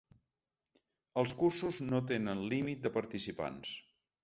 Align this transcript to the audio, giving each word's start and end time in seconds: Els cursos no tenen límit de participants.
Els 1.23 1.33
cursos 1.41 1.79
no 1.91 2.01
tenen 2.13 2.43
límit 2.55 2.83
de 2.87 2.95
participants. 2.99 3.79